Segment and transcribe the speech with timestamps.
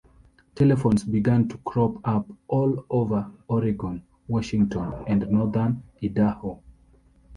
[0.55, 6.59] Telephones began to crop up all over Oregon, Washington and northern Idaho.